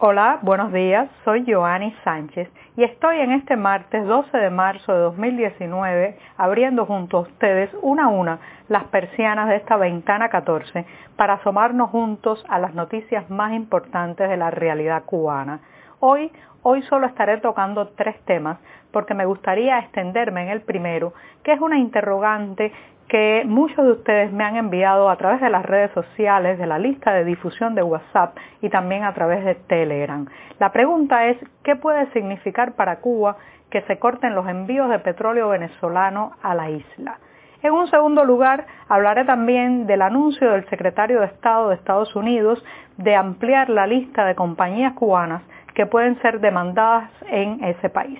Hola, 0.00 0.38
buenos 0.42 0.72
días. 0.72 1.10
Soy 1.24 1.44
Joanny 1.44 1.92
Sánchez 2.04 2.48
y 2.76 2.84
estoy 2.84 3.18
en 3.18 3.32
este 3.32 3.56
martes 3.56 4.06
12 4.06 4.38
de 4.38 4.48
marzo 4.48 4.92
de 4.92 5.00
2019 5.00 6.16
abriendo 6.36 6.86
junto 6.86 7.16
a 7.16 7.20
ustedes 7.22 7.68
una 7.82 8.04
a 8.04 8.08
una 8.08 8.38
las 8.68 8.84
persianas 8.84 9.48
de 9.48 9.56
esta 9.56 9.76
ventana 9.76 10.28
14 10.28 10.86
para 11.16 11.34
asomarnos 11.34 11.90
juntos 11.90 12.44
a 12.48 12.60
las 12.60 12.74
noticias 12.74 13.28
más 13.28 13.52
importantes 13.54 14.30
de 14.30 14.36
la 14.36 14.52
realidad 14.52 15.02
cubana. 15.04 15.62
Hoy, 16.00 16.30
hoy 16.62 16.82
solo 16.82 17.08
estaré 17.08 17.38
tocando 17.38 17.88
tres 17.88 18.16
temas 18.24 18.58
porque 18.92 19.14
me 19.14 19.26
gustaría 19.26 19.80
extenderme 19.80 20.42
en 20.42 20.48
el 20.48 20.60
primero, 20.60 21.12
que 21.42 21.52
es 21.52 21.60
una 21.60 21.76
interrogante 21.76 22.72
que 23.08 23.42
muchos 23.44 23.84
de 23.84 23.92
ustedes 23.92 24.32
me 24.32 24.44
han 24.44 24.56
enviado 24.56 25.10
a 25.10 25.16
través 25.16 25.40
de 25.40 25.50
las 25.50 25.66
redes 25.66 25.90
sociales, 25.92 26.56
de 26.58 26.66
la 26.66 26.78
lista 26.78 27.12
de 27.12 27.24
difusión 27.24 27.74
de 27.74 27.82
WhatsApp 27.82 28.36
y 28.62 28.68
también 28.68 29.02
a 29.02 29.12
través 29.12 29.44
de 29.44 29.56
Telegram. 29.56 30.26
La 30.60 30.70
pregunta 30.70 31.26
es, 31.26 31.36
¿qué 31.64 31.74
puede 31.74 32.06
significar 32.12 32.74
para 32.74 33.00
Cuba 33.00 33.36
que 33.68 33.82
se 33.82 33.98
corten 33.98 34.36
los 34.36 34.46
envíos 34.46 34.88
de 34.90 35.00
petróleo 35.00 35.48
venezolano 35.48 36.32
a 36.42 36.54
la 36.54 36.70
isla? 36.70 37.18
En 37.60 37.72
un 37.72 37.88
segundo 37.88 38.24
lugar, 38.24 38.66
hablaré 38.88 39.24
también 39.24 39.88
del 39.88 40.02
anuncio 40.02 40.52
del 40.52 40.68
secretario 40.68 41.18
de 41.20 41.26
Estado 41.26 41.70
de 41.70 41.74
Estados 41.74 42.14
Unidos 42.14 42.64
de 42.98 43.16
ampliar 43.16 43.68
la 43.68 43.88
lista 43.88 44.24
de 44.24 44.36
compañías 44.36 44.92
cubanas 44.92 45.42
que 45.78 45.86
pueden 45.86 46.20
ser 46.22 46.40
demandadas 46.40 47.08
en 47.30 47.62
ese 47.62 47.88
país. 47.88 48.18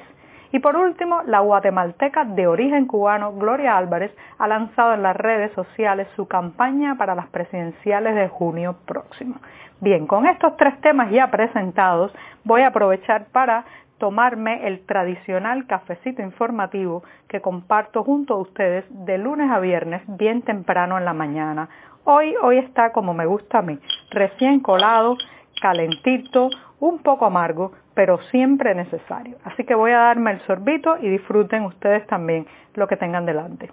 Y 0.53 0.61
por 0.61 0.77
último, 0.77 1.23
la 1.27 1.41
guatemalteca 1.41 2.25
de 2.25 2.47
origen 2.47 2.87
cubano 2.87 3.33
Gloria 3.33 3.77
Álvarez 3.77 4.13
ha 4.39 4.47
lanzado 4.47 4.95
en 4.95 5.03
las 5.03 5.17
redes 5.17 5.51
sociales 5.55 6.07
su 6.15 6.29
campaña 6.29 6.95
para 6.95 7.17
las 7.17 7.27
presidenciales 7.31 8.15
de 8.15 8.29
junio 8.29 8.77
próximo. 8.87 9.41
Bien, 9.81 10.07
con 10.07 10.27
estos 10.27 10.57
tres 10.57 10.81
temas 10.83 11.11
ya 11.11 11.33
presentados, 11.33 12.15
voy 12.45 12.63
a 12.63 12.69
aprovechar 12.69 13.27
para 13.33 13.65
tomarme 13.99 14.69
el 14.69 14.87
tradicional 14.87 15.67
cafecito 15.67 16.23
informativo 16.23 17.03
que 17.27 17.41
comparto 17.41 18.05
junto 18.05 18.35
a 18.35 18.39
ustedes 18.39 18.85
de 18.89 19.19
lunes 19.19 19.51
a 19.51 19.59
viernes 19.59 20.03
bien 20.07 20.43
temprano 20.43 20.97
en 20.97 21.05
la 21.05 21.13
mañana. 21.13 21.69
Hoy, 22.05 22.37
hoy 22.41 22.59
está 22.59 22.93
como 22.93 23.15
me 23.15 23.27
gusta 23.27 23.59
a 23.59 23.63
mí, 23.63 23.81
recién 24.13 24.61
colado, 24.61 25.17
calentito, 25.61 26.51
un 26.81 26.99
poco 27.01 27.27
amargo, 27.27 27.73
pero 27.95 28.19
siempre 28.31 28.75
necesario. 28.75 29.37
Así 29.45 29.65
que 29.65 29.75
voy 29.75 29.93
a 29.93 29.99
darme 29.99 30.33
el 30.33 30.41
sorbito 30.43 30.97
y 31.01 31.09
disfruten 31.09 31.65
ustedes 31.65 32.07
también 32.07 32.47
lo 32.75 32.87
que 32.87 32.97
tengan 32.97 33.27
delante. 33.27 33.71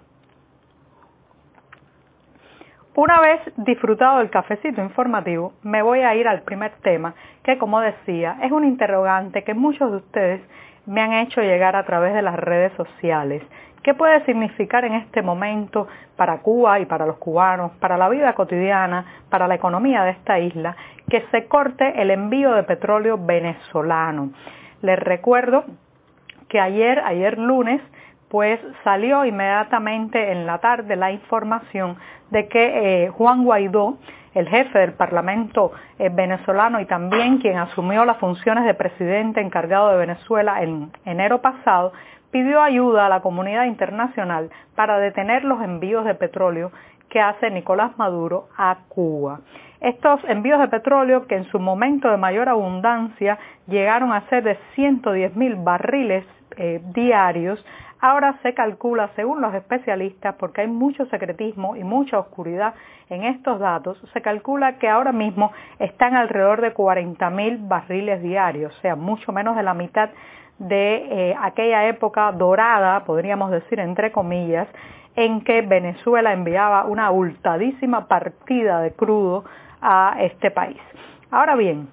Una 2.96 3.20
vez 3.20 3.40
disfrutado 3.58 4.22
el 4.22 4.30
cafecito 4.30 4.80
informativo, 4.80 5.52
me 5.62 5.82
voy 5.82 6.00
a 6.00 6.14
ir 6.14 6.26
al 6.26 6.42
primer 6.42 6.72
tema, 6.82 7.14
que 7.44 7.58
como 7.58 7.80
decía, 7.80 8.38
es 8.42 8.50
un 8.50 8.64
interrogante 8.64 9.44
que 9.44 9.52
muchos 9.52 9.90
de 9.90 9.96
ustedes 9.98 10.40
me 10.86 11.00
han 11.00 11.12
hecho 11.12 11.40
llegar 11.42 11.76
a 11.76 11.84
través 11.84 12.14
de 12.14 12.22
las 12.22 12.36
redes 12.36 12.72
sociales. 12.74 13.42
¿Qué 13.82 13.94
puede 13.94 14.24
significar 14.24 14.84
en 14.84 14.94
este 14.94 15.22
momento 15.22 15.86
para 16.16 16.38
Cuba 16.38 16.80
y 16.80 16.86
para 16.86 17.06
los 17.06 17.18
cubanos, 17.18 17.72
para 17.78 17.96
la 17.96 18.08
vida 18.08 18.32
cotidiana, 18.34 19.04
para 19.30 19.46
la 19.46 19.54
economía 19.54 20.02
de 20.02 20.10
esta 20.10 20.38
isla, 20.38 20.76
que 21.08 21.24
se 21.30 21.46
corte 21.46 22.00
el 22.00 22.10
envío 22.10 22.52
de 22.54 22.64
petróleo 22.64 23.16
venezolano? 23.16 24.30
Les 24.82 24.98
recuerdo 24.98 25.64
que 26.48 26.60
ayer, 26.60 27.00
ayer 27.00 27.38
lunes, 27.38 27.80
pues 28.28 28.60
salió 28.82 29.24
inmediatamente 29.24 30.32
en 30.32 30.46
la 30.46 30.58
tarde 30.58 30.96
la 30.96 31.12
información 31.12 31.96
de 32.30 32.48
que 32.48 33.04
eh, 33.04 33.08
Juan 33.10 33.44
Guaidó, 33.44 33.98
el 34.34 34.48
jefe 34.48 34.78
del 34.80 34.92
Parlamento 34.92 35.72
eh, 35.98 36.10
venezolano 36.10 36.80
y 36.80 36.86
también 36.86 37.38
quien 37.38 37.56
asumió 37.56 38.04
las 38.04 38.18
funciones 38.18 38.64
de 38.64 38.74
presidente 38.74 39.40
encargado 39.40 39.90
de 39.90 39.98
Venezuela 39.98 40.62
en 40.62 40.90
enero 41.04 41.40
pasado, 41.40 41.92
pidió 42.30 42.60
ayuda 42.60 43.06
a 43.06 43.08
la 43.08 43.20
comunidad 43.20 43.64
internacional 43.64 44.50
para 44.74 44.98
detener 44.98 45.44
los 45.44 45.62
envíos 45.62 46.04
de 46.04 46.14
petróleo 46.14 46.70
que 47.08 47.20
hace 47.20 47.50
Nicolás 47.50 47.96
Maduro 47.96 48.48
a 48.58 48.76
Cuba. 48.88 49.40
Estos 49.80 50.20
envíos 50.24 50.58
de 50.60 50.68
petróleo, 50.68 51.26
que 51.26 51.36
en 51.36 51.44
su 51.44 51.58
momento 51.58 52.10
de 52.10 52.16
mayor 52.16 52.48
abundancia 52.48 53.38
llegaron 53.68 54.12
a 54.12 54.28
ser 54.28 54.42
de 54.42 54.58
110 54.74 55.36
mil 55.36 55.56
barriles 55.56 56.24
eh, 56.56 56.80
diarios, 56.94 57.64
ahora 58.00 58.38
se 58.42 58.54
calcula, 58.54 59.10
según 59.16 59.40
los 59.40 59.54
especialistas, 59.54 60.34
porque 60.36 60.62
hay 60.62 60.68
mucho 60.68 61.06
secretismo 61.06 61.76
y 61.76 61.84
mucha 61.84 62.18
oscuridad 62.18 62.74
en 63.08 63.24
estos 63.24 63.60
datos, 63.60 63.98
se 64.12 64.22
calcula 64.22 64.78
que 64.78 64.88
ahora 64.88 65.12
mismo 65.12 65.52
están 65.78 66.14
alrededor 66.14 66.60
de 66.60 66.72
40 66.72 67.30
mil 67.30 67.58
barriles 67.58 68.22
diarios, 68.22 68.76
o 68.76 68.80
sea, 68.80 68.96
mucho 68.96 69.32
menos 69.32 69.56
de 69.56 69.62
la 69.62 69.74
mitad 69.74 70.10
de 70.58 71.30
eh, 71.30 71.36
aquella 71.40 71.86
época 71.86 72.32
dorada, 72.32 73.04
podríamos 73.04 73.50
decir 73.50 73.78
entre 73.78 74.10
comillas, 74.10 74.68
en 75.14 75.42
que 75.42 75.62
Venezuela 75.62 76.32
enviaba 76.32 76.84
una 76.84 77.06
abultadísima 77.06 78.06
partida 78.06 78.80
de 78.80 78.92
crudo 78.92 79.44
a 79.80 80.16
este 80.20 80.50
país. 80.50 80.80
Ahora 81.30 81.56
bien, 81.56 81.88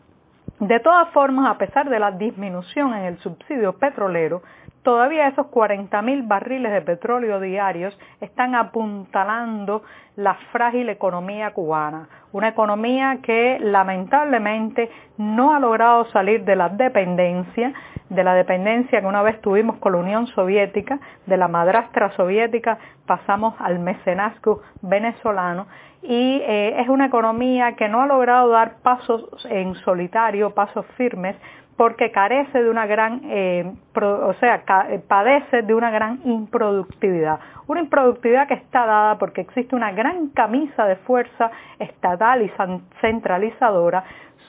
de 0.59 0.79
todas 0.79 1.09
formas, 1.09 1.49
a 1.49 1.57
pesar 1.57 1.89
de 1.89 1.99
la 1.99 2.11
disminución 2.11 2.93
en 2.93 3.03
el 3.05 3.17
subsidio 3.19 3.73
petrolero, 3.73 4.41
todavía 4.83 5.27
esos 5.27 5.47
40.000 5.47 6.27
barriles 6.27 6.71
de 6.71 6.81
petróleo 6.81 7.39
diarios 7.39 7.97
están 8.21 8.53
apuntalando 8.53 9.83
la 10.15 10.35
frágil 10.51 10.89
economía 10.89 11.51
cubana, 11.51 12.07
una 12.31 12.49
economía 12.49 13.19
que 13.23 13.57
lamentablemente 13.59 14.89
no 15.17 15.55
ha 15.55 15.59
logrado 15.59 16.05
salir 16.11 16.43
de 16.43 16.55
la 16.55 16.69
dependencia, 16.69 17.73
de 18.09 18.23
la 18.23 18.35
dependencia 18.35 19.01
que 19.01 19.07
una 19.07 19.23
vez 19.23 19.41
tuvimos 19.41 19.77
con 19.77 19.93
la 19.93 19.99
Unión 19.99 20.27
Soviética, 20.27 20.99
de 21.25 21.37
la 21.37 21.47
madrastra 21.47 22.11
soviética 22.11 22.77
pasamos 23.07 23.55
al 23.59 23.79
mecenazgo 23.79 24.61
venezolano. 24.81 25.67
Y 26.03 26.41
eh, 26.45 26.81
es 26.81 26.89
una 26.89 27.05
economía 27.05 27.75
que 27.77 27.87
no 27.87 28.01
ha 28.01 28.05
logrado 28.05 28.49
dar 28.49 28.75
pasos 28.83 29.25
en 29.49 29.73
solitario, 29.75 30.53
pasos 30.53 30.85
firmes, 30.97 31.37
porque 31.77 32.11
carece 32.11 32.61
de 32.61 32.69
una 32.69 32.85
gran, 32.85 33.21
eh, 33.25 33.71
o 33.95 34.33
sea, 34.39 34.63
eh, 34.89 34.99
padece 35.07 35.63
de 35.63 35.73
una 35.73 35.89
gran 35.91 36.19
improductividad. 36.23 37.39
Una 37.67 37.81
improductividad 37.81 38.47
que 38.47 38.55
está 38.55 38.85
dada 38.85 39.17
porque 39.17 39.41
existe 39.41 39.75
una 39.75 39.91
gran 39.91 40.29
camisa 40.29 40.85
de 40.85 40.97
fuerza 40.97 41.51
estatal 41.79 42.41
y 42.41 42.51
centralizadora 43.01 44.03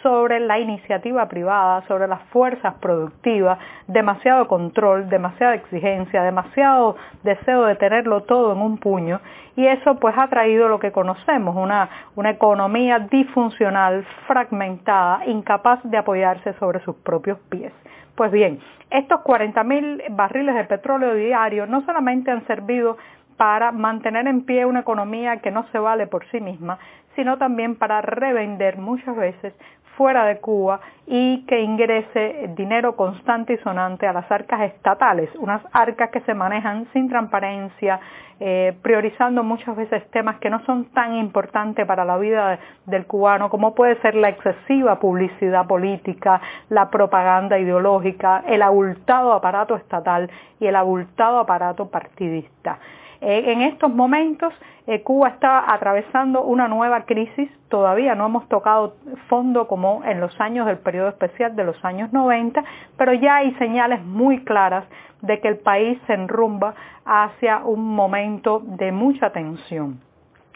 sobre 0.05 0.39
la 0.39 0.59
iniciativa 0.59 1.27
privada, 1.29 1.83
sobre 1.89 2.07
las 2.07 2.21
fuerzas 2.25 2.75
productivas, 2.75 3.59
demasiado 3.89 4.47
control, 4.47 5.09
demasiada 5.09 5.55
exigencia, 5.55 6.23
demasiado 6.23 6.97
deseo 7.23 7.65
de 7.65 7.77
tenerlo 7.77 8.21
todo 8.25 8.53
en 8.53 8.59
un 8.59 8.77
puño 8.77 9.23
y 9.57 9.67
eso 9.67 9.97
pues 9.97 10.15
ha 10.19 10.29
traído 10.29 10.69
lo 10.69 10.79
que 10.79 10.93
conocemos, 10.93 11.57
una, 11.57 11.89
una 12.17 12.31
economía 12.31 12.99
disfuncional, 12.99 14.05
fragmentada, 14.27 15.25
incapaz 15.25 15.81
de 15.85 15.97
apoyarse 15.97 16.53
sobre 16.61 16.81
sus 16.81 16.97
propios 16.97 17.39
pies. 17.49 17.73
Pues 18.15 18.31
bien, 18.31 18.61
estos 18.91 19.21
40.000 19.21 20.05
barriles 20.11 20.55
de 20.55 20.65
petróleo 20.65 21.15
diario 21.15 21.67
no 21.67 21.81
solamente 21.87 22.31
han 22.31 22.47
servido 22.47 22.99
para 23.39 23.73
mantener 23.73 24.27
en 24.27 24.45
pie 24.45 24.67
una 24.67 24.81
economía 24.81 25.39
que 25.39 25.51
no 25.51 25.67
se 25.73 25.79
vale 25.79 26.07
por 26.07 26.27
sí 26.31 26.41
misma, 26.41 26.79
sino 27.17 27.39
también 27.39 27.77
para 27.77 28.01
revender 28.03 28.77
muchas 28.79 29.17
veces 29.17 29.55
fuera 29.97 30.25
de 30.25 30.39
Cuba 30.39 30.81
y 31.07 31.45
que 31.47 31.61
ingrese 31.61 32.51
dinero 32.57 32.97
constante 32.97 33.55
y 33.55 33.59
sonante 33.59 34.07
a 34.07 34.13
las 34.13 34.31
arcas 34.31 34.63
estatales, 34.63 35.31
unas 35.37 35.63
arcas 35.73 36.11
que 36.11 36.21
se 36.21 36.35
manejan 36.35 36.87
sin 36.93 37.09
transparencia, 37.09 38.01
eh, 38.41 38.75
priorizando 38.83 39.45
muchas 39.45 39.77
veces 39.77 40.11
temas 40.11 40.39
que 40.39 40.51
no 40.51 40.65
son 40.65 40.87
tan 40.87 41.15
importantes 41.17 41.87
para 41.87 42.05
la 42.05 42.17
vida 42.17 42.59
del 42.87 43.07
cubano 43.07 43.49
como 43.49 43.75
puede 43.75 44.01
ser 44.01 44.15
la 44.15 44.31
excesiva 44.31 44.99
publicidad 44.99 45.67
política, 45.67 46.41
la 46.69 46.91
propaganda 46.91 47.59
ideológica, 47.59 48.43
el 48.47 48.63
abultado 48.63 49.33
aparato 49.33 49.77
estatal 49.77 50.31
y 50.59 50.67
el 50.67 50.77
abultado 50.77 51.39
aparato 51.39 51.89
partidista. 51.89 52.79
Eh, 53.27 53.53
en 53.53 53.63
estos 53.63 53.91
momentos 53.91 54.53
eh, 54.87 55.01
Cuba 55.03 55.29
está 55.29 55.73
atravesando 55.73 56.43
una 56.43 56.69
nueva 56.69 57.07
crisis, 57.07 57.49
todavía 57.71 58.15
no 58.15 58.27
hemos 58.27 58.47
tocado 58.51 58.97
fondo 59.29 59.67
como 59.67 60.05
en 60.05 60.21
los 60.21 60.39
años 60.39 60.67
del 60.67 60.77
periodo 60.77 61.09
especial 61.09 61.57
de 61.57 61.65
los 61.65 61.83
años 61.87 62.13
90, 62.13 62.63
pero 62.99 63.15
ya 63.15 63.37
hay 63.37 63.55
señales 63.55 64.05
muy 64.05 64.45
claras 64.45 64.85
de 65.23 65.41
que 65.41 65.49
el 65.49 65.57
país 65.57 65.99
se 66.07 66.13
enrumba 66.13 66.75
hacia 67.07 67.65
un 67.65 67.95
momento 67.95 68.61
de 68.63 68.93
mucha 68.93 69.31
tensión. 69.31 70.01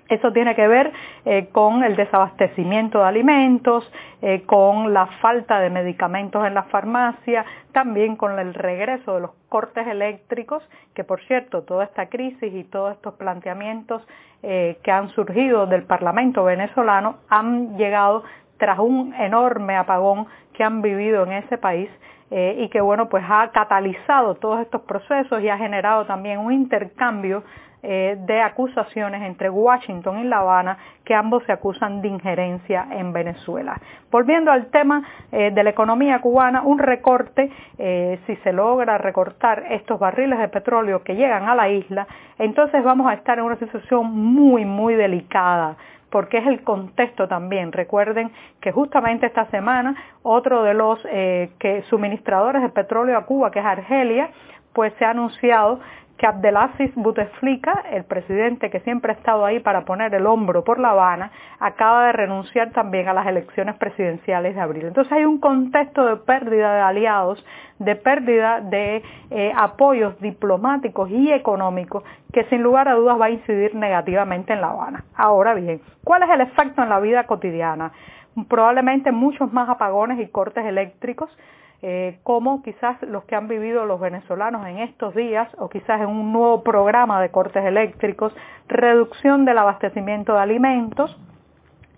Eso 0.09 0.33
tiene 0.33 0.55
que 0.55 0.67
ver 0.67 0.93
eh, 1.25 1.49
con 1.53 1.85
el 1.85 1.95
desabastecimiento 1.95 2.99
de 2.99 3.05
alimentos, 3.05 3.91
eh, 4.23 4.43
con 4.47 4.95
la 4.95 5.07
falta 5.21 5.61
de 5.61 5.69
medicamentos 5.69 6.47
en 6.47 6.55
las 6.55 6.67
farmacias, 6.69 7.45
también 7.73 8.17
con 8.17 8.39
el 8.39 8.55
regreso 8.55 9.15
de 9.15 9.21
los 9.21 9.31
cortes 9.49 9.87
eléctricos, 9.87 10.63
que 10.95 11.05
por 11.05 11.21
cierto, 11.27 11.63
toda 11.63 11.85
esta 11.85 12.09
crisis 12.09 12.53
y 12.55 12.65
todos 12.65 12.95
estos 12.95 13.15
planteamientos 13.15 14.03
eh, 14.43 14.79
que 14.83 14.91
han 14.91 15.11
surgido 15.11 15.67
del 15.67 15.83
Parlamento 15.83 16.45
venezolano 16.45 17.17
han 17.29 17.77
llegado 17.77 18.23
tras 18.59 18.79
un 18.79 19.15
enorme 19.15 19.77
apagón 19.77 20.27
que 20.53 20.65
han 20.65 20.83
vivido 20.83 21.25
en 21.25 21.33
ese 21.33 21.59
país 21.59 21.89
y 22.31 22.69
que 22.69 22.83
bueno 22.83 23.09
pues 23.09 23.25
ha 23.27 23.49
catalizado 23.53 24.35
todos 24.35 24.61
estos 24.61 24.83
procesos 24.83 25.41
y 25.41 25.49
ha 25.49 25.57
generado 25.57 26.05
también 26.05 26.41
un 26.41 26.53
intercambio 26.53 27.43
eh, 27.81 28.17
de 28.27 28.41
acusaciones 28.41 29.23
entre 29.23 29.49
Washington 29.49 30.19
y 30.19 30.25
La 30.25 30.39
Habana 30.39 30.79
que 31.05 31.15
ambos 31.15 31.45
se 31.45 31.53
acusan 31.53 32.03
de 32.03 32.09
injerencia 32.09 32.89
en 32.91 33.13
Venezuela. 33.13 33.81
Volviendo 34.11 34.51
al 34.51 34.67
tema 34.67 35.05
eh, 35.31 35.53
de 35.53 35.63
la 35.63 35.71
economía 35.71 36.21
cubana, 36.21 36.63
un 36.63 36.81
recorte, 36.81 37.53
eh, 37.79 38.19
si 38.27 38.35
se 38.39 38.53
logra 38.53 38.99
recortar 38.99 39.63
estos 39.71 40.01
barriles 40.01 40.41
de 40.41 40.49
petróleo 40.49 41.05
que 41.05 41.15
llegan 41.15 41.49
a 41.49 41.55
la 41.55 41.69
isla, 41.69 42.09
entonces 42.41 42.83
vamos 42.83 43.07
a 43.07 43.15
estar 43.15 43.39
en 43.39 43.45
una 43.45 43.57
situación 43.61 44.11
muy, 44.13 44.65
muy 44.65 44.97
delicada 44.97 45.77
porque 46.11 46.39
es 46.39 46.47
el 46.47 46.63
contexto 46.63 47.29
también. 47.29 47.73
Recuerden 47.73 48.31
que 48.61 48.73
justamente 48.73 49.27
esta 49.27 49.47
semana 49.51 49.95
otro 50.23 50.63
de 50.63 50.75
los 50.75 51.03
que 51.03 51.85
suministradores 51.89 52.63
de 52.63 52.69
petróleo 52.71 53.17
a 53.19 53.27
Cuba, 53.27 53.51
que 53.51 53.59
es 53.59 53.65
Argelia, 53.65 54.31
pues 54.73 54.93
se 54.99 55.05
ha 55.05 55.11
anunciado 55.11 55.81
que 56.19 56.27
Abdelaziz 56.27 56.93
Bouteflika, 56.97 57.85
el 57.93 58.05
presidente 58.05 58.71
que 58.71 58.81
siempre 58.81 59.13
ha 59.13 59.15
estado 59.15 59.45
ahí 59.45 59.61
para 59.61 59.85
poner 59.85 60.13
el 60.15 60.27
hombro 60.27 60.65
por 60.65 60.81
La 60.81 60.91
Habana, 60.91 61.31
acaba 61.61 62.07
de 62.07 62.13
renunciar 62.13 62.73
también 62.73 63.09
a 63.09 63.15
las 63.15 63.27
elecciones 63.29 63.77
presidenciales 63.77 64.57
de 64.57 64.61
abril. 64.61 64.87
Entonces 64.87 65.13
hay 65.13 65.25
un 65.25 65.39
contexto 65.39 66.05
de 66.05 66.17
pérdida 66.17 66.75
de 66.75 66.81
aliados, 66.81 67.45
de 67.79 67.95
pérdida 67.95 68.61
de 68.61 69.03
eh, 69.31 69.53
apoyos 69.57 70.21
diplomáticos 70.21 71.09
y 71.09 71.33
económicos 71.33 72.03
que 72.33 72.45
sin 72.45 72.63
lugar 72.63 72.89
a 72.89 72.95
dudas 72.95 73.21
va 73.21 73.27
a 73.27 73.31
incidir 73.31 73.77
negativamente 73.77 74.53
en 74.53 74.61
La 74.61 74.71
Habana. 74.71 75.05
Ahora 75.15 75.55
bien, 75.55 75.81
¿cuál 76.03 76.25
es 76.25 76.31
el 76.31 76.41
efecto 76.41 76.83
en 76.83 76.89
la 76.89 76.99
vida 76.99 77.25
cotidiana? 77.25 77.93
Probablemente 78.49 79.13
muchos 79.13 79.53
más 79.53 79.69
apagones 79.69 80.21
y 80.21 80.27
cortes 80.27 80.65
eléctricos, 80.65 81.31
eh, 81.81 82.19
como 82.25 82.63
quizás 82.63 83.01
los 83.03 83.25
que 83.25 83.37
han 83.37 83.47
vivido 83.47 83.87
los 83.87 84.01
venezolanos 84.01 84.67
en 84.67 84.79
estos 84.79 85.15
días 85.15 85.49
o 85.59 85.69
quizás 85.69 86.01
en 86.01 86.09
un 86.09 86.33
nuevo 86.33 86.65
programa 86.65 87.23
de 87.23 87.31
cortes 87.31 87.65
eléctricos, 87.65 88.35
reducción 88.67 89.45
del 89.45 89.59
abastecimiento 89.59 90.35
de 90.35 90.41
alimentos, 90.41 91.17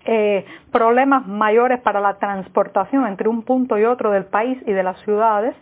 eh, 0.05 0.45
problemas 0.71 1.27
mayores 1.27 1.79
para 1.81 1.99
la 1.99 2.15
transportación 2.15 3.07
entre 3.07 3.27
un 3.27 3.43
punto 3.43 3.77
y 3.77 3.85
otro 3.85 4.11
del 4.11 4.25
país 4.25 4.57
y 4.65 4.71
de 4.71 4.83
las 4.83 4.99
ciudades 5.01 5.55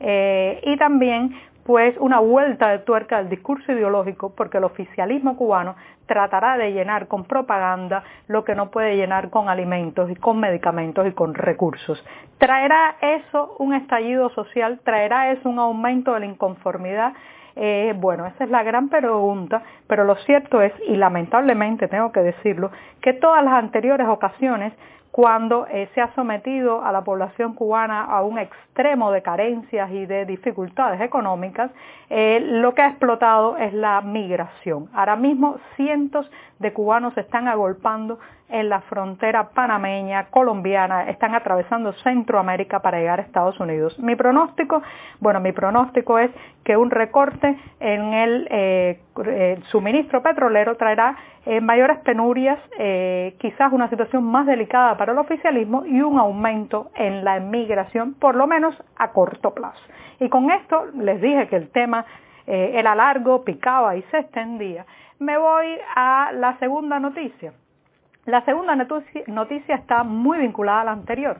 eh, 0.00 0.60
y 0.64 0.76
también 0.76 1.34
pues 1.66 1.96
una 1.98 2.20
vuelta 2.20 2.68
de 2.70 2.78
tuerca 2.78 3.18
del 3.18 3.28
discurso 3.28 3.72
ideológico 3.72 4.32
porque 4.36 4.58
el 4.58 4.64
oficialismo 4.64 5.36
cubano 5.36 5.74
tratará 6.06 6.56
de 6.56 6.72
llenar 6.72 7.08
con 7.08 7.24
propaganda 7.24 8.04
lo 8.28 8.44
que 8.44 8.54
no 8.54 8.70
puede 8.70 8.96
llenar 8.96 9.30
con 9.30 9.48
alimentos 9.48 10.08
y 10.08 10.14
con 10.14 10.38
medicamentos 10.38 11.04
y 11.08 11.10
con 11.10 11.34
recursos. 11.34 12.02
¿Traerá 12.38 12.96
eso 13.00 13.56
un 13.58 13.74
estallido 13.74 14.30
social? 14.30 14.78
¿Traerá 14.84 15.32
eso 15.32 15.48
un 15.48 15.58
aumento 15.58 16.14
de 16.14 16.20
la 16.20 16.26
inconformidad? 16.26 17.14
Eh, 17.56 17.94
bueno, 17.96 18.26
esa 18.26 18.44
es 18.44 18.50
la 18.50 18.62
gran 18.62 18.88
pregunta, 18.88 19.62
pero 19.88 20.04
lo 20.04 20.14
cierto 20.16 20.62
es, 20.62 20.72
y 20.86 20.94
lamentablemente 20.94 21.88
tengo 21.88 22.12
que 22.12 22.20
decirlo, 22.20 22.70
que 23.00 23.12
todas 23.14 23.42
las 23.42 23.54
anteriores 23.54 24.06
ocasiones 24.06 24.72
cuando 25.16 25.66
eh, 25.68 25.88
se 25.94 26.02
ha 26.02 26.14
sometido 26.14 26.84
a 26.84 26.92
la 26.92 27.02
población 27.02 27.54
cubana 27.54 28.04
a 28.04 28.22
un 28.22 28.38
extremo 28.38 29.10
de 29.10 29.22
carencias 29.22 29.90
y 29.90 30.04
de 30.04 30.26
dificultades 30.26 31.00
económicas, 31.00 31.70
eh, 32.10 32.38
lo 32.42 32.74
que 32.74 32.82
ha 32.82 32.88
explotado 32.88 33.56
es 33.56 33.72
la 33.72 34.02
migración. 34.02 34.90
Ahora 34.92 35.16
mismo 35.16 35.56
cientos 35.74 36.30
de 36.58 36.70
cubanos 36.74 37.14
se 37.14 37.22
están 37.22 37.48
agolpando 37.48 38.18
en 38.48 38.68
la 38.68 38.80
frontera 38.82 39.48
panameña, 39.50 40.26
colombiana, 40.30 41.08
están 41.10 41.34
atravesando 41.34 41.92
Centroamérica 42.04 42.80
para 42.80 42.98
llegar 42.98 43.18
a 43.18 43.22
Estados 43.22 43.58
Unidos. 43.58 43.98
Mi 43.98 44.14
pronóstico, 44.14 44.82
bueno, 45.20 45.40
mi 45.40 45.52
pronóstico 45.52 46.18
es 46.18 46.30
que 46.64 46.76
un 46.76 46.90
recorte 46.90 47.56
en 47.80 48.14
el 48.14 48.48
eh, 48.50 49.60
suministro 49.70 50.22
petrolero 50.22 50.76
traerá 50.76 51.16
eh, 51.44 51.60
mayores 51.60 51.98
penurias, 52.00 52.58
eh, 52.78 53.34
quizás 53.38 53.72
una 53.72 53.88
situación 53.88 54.24
más 54.24 54.46
delicada 54.46 54.96
para 54.96 55.12
el 55.12 55.18
oficialismo 55.18 55.84
y 55.84 56.00
un 56.00 56.18
aumento 56.18 56.90
en 56.94 57.24
la 57.24 57.36
emigración, 57.36 58.14
por 58.14 58.36
lo 58.36 58.46
menos 58.46 58.76
a 58.96 59.10
corto 59.10 59.54
plazo. 59.54 59.80
Y 60.20 60.28
con 60.28 60.50
esto 60.50 60.86
les 60.94 61.20
dije 61.20 61.48
que 61.48 61.56
el 61.56 61.70
tema 61.70 62.04
era 62.48 62.94
largo, 62.94 63.42
picaba 63.42 63.96
y 63.96 64.02
se 64.02 64.18
extendía. 64.18 64.86
Me 65.18 65.36
voy 65.36 65.66
a 65.96 66.30
la 66.32 66.56
segunda 66.58 67.00
noticia. 67.00 67.52
La 68.26 68.44
segunda 68.44 68.74
noticia 68.74 69.76
está 69.76 70.02
muy 70.02 70.38
vinculada 70.38 70.80
a 70.80 70.84
la 70.84 70.92
anterior 70.92 71.38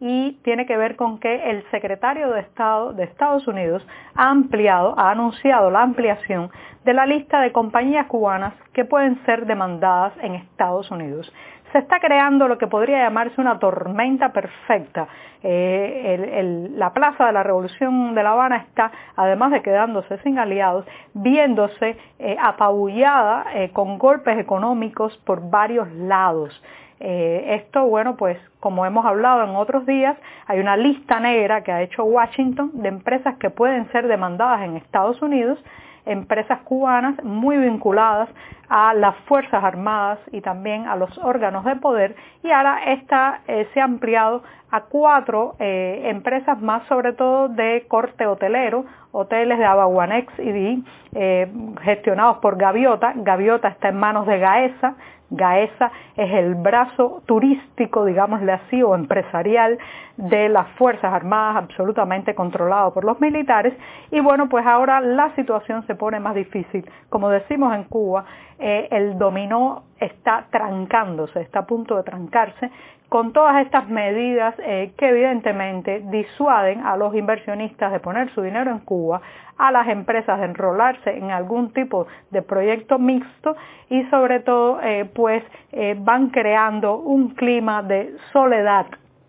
y 0.00 0.32
tiene 0.42 0.64
que 0.64 0.78
ver 0.78 0.96
con 0.96 1.20
que 1.20 1.50
el 1.50 1.62
secretario 1.70 2.30
de 2.30 2.40
Estado 2.40 2.94
de 2.94 3.04
Estados 3.04 3.46
Unidos 3.46 3.86
ha 4.14 4.30
ampliado, 4.30 4.98
ha 4.98 5.10
anunciado 5.10 5.70
la 5.70 5.82
ampliación 5.82 6.50
de 6.86 6.94
la 6.94 7.04
lista 7.04 7.42
de 7.42 7.52
compañías 7.52 8.06
cubanas 8.06 8.54
que 8.72 8.86
pueden 8.86 9.22
ser 9.26 9.44
demandadas 9.44 10.14
en 10.22 10.34
Estados 10.34 10.90
Unidos 10.90 11.30
se 11.72 11.78
está 11.78 11.98
creando 11.98 12.48
lo 12.48 12.58
que 12.58 12.66
podría 12.66 12.98
llamarse 12.98 13.40
una 13.40 13.58
tormenta 13.58 14.32
perfecta. 14.32 15.08
Eh, 15.42 16.68
la 16.76 16.92
Plaza 16.92 17.26
de 17.26 17.32
la 17.32 17.42
Revolución 17.42 18.14
de 18.14 18.22
La 18.22 18.32
Habana 18.32 18.58
está, 18.58 18.92
además 19.16 19.50
de 19.50 19.62
quedándose 19.62 20.18
sin 20.18 20.38
aliados, 20.38 20.86
viéndose 21.14 21.96
eh, 22.18 22.36
apabullada 22.40 23.46
eh, 23.54 23.70
con 23.72 23.98
golpes 23.98 24.38
económicos 24.38 25.16
por 25.24 25.50
varios 25.50 25.90
lados. 25.92 26.62
esto, 27.00 27.84
bueno, 27.86 28.14
pues 28.16 28.38
como 28.60 28.86
hemos 28.86 29.04
hablado 29.04 29.42
en 29.42 29.56
otros 29.56 29.84
días, 29.86 30.16
hay 30.46 30.60
una 30.60 30.76
lista 30.76 31.18
negra 31.18 31.64
que 31.64 31.72
ha 31.72 31.82
hecho 31.82 32.04
Washington 32.04 32.70
de 32.74 32.88
empresas 32.88 33.36
que 33.38 33.50
pueden 33.50 33.90
ser 33.90 34.06
demandadas 34.06 34.62
en 34.62 34.76
Estados 34.76 35.20
Unidos 35.20 35.58
empresas 36.06 36.60
cubanas 36.62 37.22
muy 37.22 37.56
vinculadas 37.58 38.28
a 38.74 38.94
las 38.94 39.14
Fuerzas 39.26 39.62
Armadas 39.62 40.18
y 40.32 40.40
también 40.40 40.86
a 40.86 40.96
los 40.96 41.18
órganos 41.18 41.62
de 41.66 41.76
poder 41.76 42.16
y 42.42 42.50
ahora 42.50 42.82
esta 42.94 43.42
eh, 43.46 43.68
se 43.74 43.80
ha 43.82 43.84
ampliado 43.84 44.42
a 44.70 44.84
cuatro 44.84 45.56
eh, 45.58 46.04
empresas 46.06 46.58
más, 46.58 46.82
sobre 46.88 47.12
todo 47.12 47.50
de 47.50 47.84
corte 47.86 48.26
hotelero, 48.26 48.86
hoteles 49.12 49.58
de 49.58 49.64
Abaguanex 49.64 50.32
y 50.38 50.84
eh, 51.14 51.52
gestionados 51.82 52.38
por 52.38 52.56
Gaviota. 52.56 53.12
Gaviota 53.16 53.68
está 53.68 53.90
en 53.90 53.98
manos 53.98 54.26
de 54.26 54.38
Gaesa, 54.38 54.96
Gaesa 55.32 55.90
es 56.14 56.30
el 56.30 56.54
brazo 56.56 57.22
turístico, 57.24 58.04
digámosle 58.04 58.52
así, 58.52 58.82
o 58.82 58.94
empresarial 58.94 59.78
de 60.18 60.50
las 60.50 60.68
Fuerzas 60.72 61.12
Armadas, 61.12 61.64
absolutamente 61.64 62.34
controlado 62.34 62.92
por 62.92 63.04
los 63.04 63.18
militares. 63.18 63.72
Y 64.10 64.20
bueno, 64.20 64.50
pues 64.50 64.66
ahora 64.66 65.00
la 65.00 65.34
situación 65.34 65.86
se 65.86 65.94
pone 65.94 66.20
más 66.20 66.34
difícil. 66.34 66.84
Como 67.08 67.30
decimos 67.30 67.74
en 67.74 67.84
Cuba, 67.84 68.26
eh, 68.58 68.88
el 68.90 69.16
dominó 69.16 69.84
está 69.98 70.44
trancándose, 70.50 71.40
está 71.40 71.60
a 71.60 71.66
punto 71.66 71.96
de 71.96 72.02
trancarse 72.02 72.70
con 73.12 73.34
todas 73.34 73.62
estas 73.66 73.90
medidas 73.90 74.54
eh, 74.60 74.94
que 74.96 75.10
evidentemente 75.10 76.00
disuaden 76.06 76.80
a 76.80 76.96
los 76.96 77.14
inversionistas 77.14 77.92
de 77.92 78.00
poner 78.00 78.30
su 78.30 78.40
dinero 78.40 78.70
en 78.70 78.78
Cuba, 78.78 79.20
a 79.58 79.70
las 79.70 79.86
empresas 79.88 80.38
de 80.38 80.46
enrolarse 80.46 81.18
en 81.18 81.30
algún 81.30 81.74
tipo 81.74 82.06
de 82.30 82.40
proyecto 82.40 82.98
mixto 82.98 83.54
y 83.90 84.02
sobre 84.04 84.40
todo 84.40 84.80
eh, 84.82 85.04
pues 85.14 85.44
eh, 85.72 85.94
van 85.98 86.30
creando 86.30 86.96
un 86.96 87.34
clima 87.34 87.82
de 87.82 88.16
soledad 88.32 88.86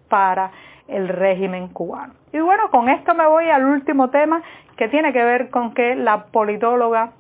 para 0.08 0.52
el 0.88 1.10
régimen 1.10 1.68
cubano. 1.68 2.14
Y 2.32 2.40
bueno, 2.40 2.70
con 2.72 2.88
esto 2.88 3.14
me 3.14 3.28
voy 3.28 3.50
al 3.50 3.66
último 3.66 4.12
tema 4.12 4.42
que 4.78 4.88
tiene 4.88 5.12
que 5.12 5.26
ver 5.26 5.50
con 5.50 5.74
que 5.74 5.96
la 5.96 6.28
politóloga 6.28 7.12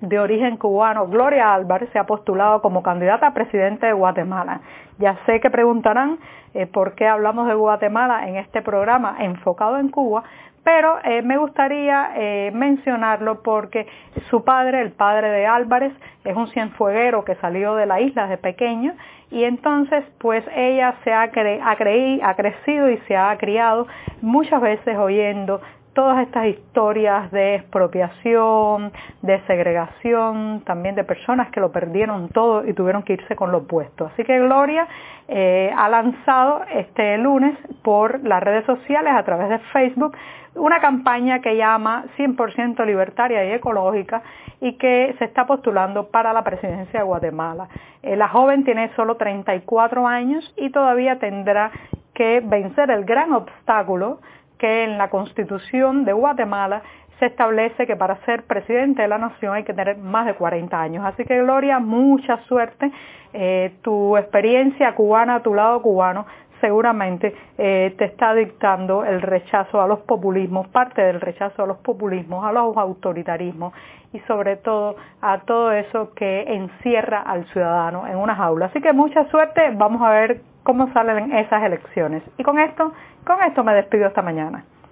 de 0.00 0.18
origen 0.18 0.56
cubano, 0.56 1.06
Gloria 1.06 1.54
Álvarez, 1.54 1.90
se 1.92 1.98
ha 1.98 2.04
postulado 2.04 2.62
como 2.62 2.82
candidata 2.82 3.28
a 3.28 3.34
presidente 3.34 3.86
de 3.86 3.92
Guatemala. 3.92 4.60
Ya 4.98 5.16
sé 5.26 5.40
que 5.40 5.50
preguntarán 5.50 6.18
eh, 6.54 6.66
por 6.66 6.94
qué 6.94 7.06
hablamos 7.06 7.46
de 7.46 7.54
Guatemala 7.54 8.28
en 8.28 8.36
este 8.36 8.62
programa 8.62 9.16
enfocado 9.20 9.78
en 9.78 9.88
Cuba, 9.88 10.24
pero 10.64 10.98
eh, 11.04 11.22
me 11.22 11.38
gustaría 11.38 12.12
eh, 12.16 12.50
mencionarlo 12.54 13.42
porque 13.42 13.86
su 14.28 14.44
padre, 14.44 14.82
el 14.82 14.92
padre 14.92 15.30
de 15.30 15.46
Álvarez, 15.46 15.92
es 16.24 16.36
un 16.36 16.48
cienfueguero 16.48 17.24
que 17.24 17.34
salió 17.36 17.74
de 17.74 17.86
la 17.86 18.00
isla 18.00 18.26
de 18.26 18.36
pequeño 18.36 18.94
y 19.30 19.44
entonces 19.44 20.04
pues 20.18 20.44
ella 20.54 20.94
se 21.04 21.12
ha, 21.12 21.22
ha 21.22 22.34
crecido 22.34 22.90
y 22.90 22.98
se 23.08 23.16
ha 23.16 23.36
criado 23.38 23.86
muchas 24.20 24.60
veces 24.60 24.98
oyendo 24.98 25.60
todas 25.94 26.26
estas 26.26 26.46
historias 26.46 27.30
de 27.30 27.56
expropiación, 27.56 28.92
de 29.22 29.40
segregación, 29.46 30.62
también 30.64 30.94
de 30.94 31.04
personas 31.04 31.50
que 31.50 31.60
lo 31.60 31.72
perdieron 31.72 32.28
todo 32.28 32.66
y 32.66 32.74
tuvieron 32.74 33.02
que 33.02 33.14
irse 33.14 33.36
con 33.36 33.52
lo 33.52 33.58
opuesto. 33.58 34.06
Así 34.06 34.24
que 34.24 34.38
Gloria 34.38 34.86
eh, 35.28 35.72
ha 35.76 35.88
lanzado 35.88 36.62
este 36.72 37.18
lunes 37.18 37.56
por 37.82 38.22
las 38.24 38.42
redes 38.42 38.64
sociales 38.66 39.12
a 39.14 39.22
través 39.24 39.48
de 39.48 39.58
Facebook 39.72 40.16
una 40.54 40.80
campaña 40.80 41.40
que 41.40 41.56
llama 41.56 42.06
100% 42.16 42.84
libertaria 42.84 43.44
y 43.44 43.52
ecológica 43.52 44.22
y 44.60 44.74
que 44.74 45.14
se 45.18 45.24
está 45.24 45.46
postulando 45.46 46.08
para 46.08 46.32
la 46.32 46.42
presidencia 46.42 47.00
de 47.00 47.06
Guatemala. 47.06 47.68
Eh, 48.02 48.16
la 48.16 48.28
joven 48.28 48.64
tiene 48.64 48.90
solo 48.96 49.16
34 49.16 50.06
años 50.06 50.52
y 50.56 50.70
todavía 50.70 51.18
tendrá 51.18 51.70
que 52.14 52.40
vencer 52.44 52.90
el 52.90 53.04
gran 53.04 53.32
obstáculo 53.32 54.18
que 54.60 54.84
en 54.84 54.98
la 54.98 55.08
Constitución 55.08 56.04
de 56.04 56.12
Guatemala 56.12 56.82
se 57.18 57.26
establece 57.26 57.86
que 57.86 57.96
para 57.96 58.16
ser 58.24 58.44
presidente 58.44 59.02
de 59.02 59.08
la 59.08 59.18
nación 59.18 59.54
hay 59.54 59.64
que 59.64 59.74
tener 59.74 59.98
más 59.98 60.26
de 60.26 60.34
40 60.34 60.80
años. 60.80 61.04
Así 61.04 61.24
que 61.24 61.38
Gloria, 61.38 61.78
mucha 61.78 62.38
suerte. 62.44 62.90
Eh, 63.32 63.72
tu 63.82 64.16
experiencia 64.16 64.94
cubana 64.94 65.40
tu 65.40 65.54
lado 65.54 65.80
cubano 65.82 66.26
seguramente 66.60 67.34
eh, 67.56 67.94
te 67.96 68.04
está 68.06 68.34
dictando 68.34 69.04
el 69.04 69.22
rechazo 69.22 69.80
a 69.80 69.86
los 69.86 70.00
populismos, 70.00 70.68
parte 70.68 71.00
del 71.00 71.20
rechazo 71.20 71.62
a 71.62 71.66
los 71.66 71.78
populismos, 71.78 72.44
a 72.44 72.52
los 72.52 72.76
autoritarismos 72.76 73.72
y 74.12 74.18
sobre 74.20 74.56
todo 74.56 74.96
a 75.22 75.38
todo 75.40 75.72
eso 75.72 76.12
que 76.14 76.42
encierra 76.42 77.22
al 77.22 77.46
ciudadano 77.46 78.06
en 78.06 78.16
una 78.16 78.34
jaula. 78.34 78.66
Así 78.66 78.80
que 78.80 78.92
mucha 78.92 79.24
suerte, 79.30 79.70
vamos 79.74 80.02
a 80.02 80.10
ver 80.10 80.40
cómo 80.62 80.92
salen 80.92 81.32
esas 81.32 81.62
elecciones. 81.62 82.22
Y 82.38 82.42
con 82.42 82.58
esto, 82.58 82.92
con 83.24 83.42
esto 83.42 83.64
me 83.64 83.74
despido 83.74 84.06
esta 84.06 84.22
mañana. 84.22 84.64